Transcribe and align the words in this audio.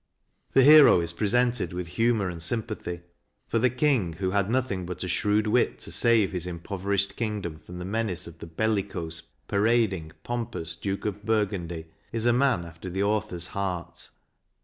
The 0.53 0.63
hero 0.63 0.99
is 0.99 1.13
presented 1.13 1.73
with 1.73 1.89
humour 1.89 2.27
and 2.27 2.41
sympathy, 2.41 3.01
for 3.47 3.59
the 3.59 3.69
King, 3.69 4.13
who 4.13 4.31
had 4.31 4.49
nothing 4.49 4.83
but 4.87 5.03
a 5.03 5.07
shrewd 5.07 5.45
wit 5.45 5.77
to 5.77 5.91
save 5.91 6.31
his 6.31 6.47
impoverished 6.47 7.15
kingdom 7.15 7.59
from 7.59 7.77
the 7.77 7.85
menace 7.85 8.25
of 8.25 8.39
the 8.39 8.47
bellicose, 8.47 9.21
parading, 9.47 10.11
pompous 10.23 10.75
Duke 10.75 11.05
of 11.05 11.23
Burgundy, 11.23 11.85
is 12.11 12.25
a 12.25 12.33
man 12.33 12.65
after 12.65 12.89
the 12.89 13.03
author's 13.03 13.49
heart. 13.49 14.09